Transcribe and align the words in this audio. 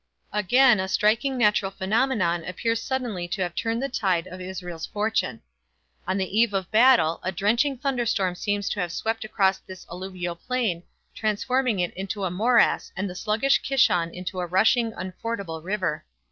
Again 0.33 0.79
a 0.79 0.87
striking 0.87 1.37
natural 1.37 1.69
phenomenon 1.69 2.43
appears 2.43 2.81
suddenly 2.81 3.27
to 3.27 3.43
have 3.43 3.53
turned 3.53 3.83
the 3.83 3.87
tide 3.87 4.25
of 4.25 4.41
Israel's 4.41 4.87
fortune. 4.87 5.43
On 6.07 6.17
the 6.17 6.39
eve 6.39 6.55
of 6.55 6.71
battle 6.71 7.19
a 7.21 7.31
drenching 7.31 7.77
thunderstorm 7.77 8.33
seems 8.33 8.67
to 8.69 8.79
have 8.79 8.91
swept 8.91 9.23
across 9.23 9.59
the 9.59 9.79
alluvial 9.91 10.35
plain 10.35 10.81
transforming 11.13 11.79
it 11.79 11.93
into 11.93 12.23
a 12.23 12.31
morass 12.31 12.91
and 12.97 13.07
the 13.07 13.13
sluggish 13.13 13.61
Kishon 13.61 14.09
into 14.11 14.39
a 14.39 14.47
rushing, 14.47 14.91
unfordable 14.91 15.61
river. 15.63 16.03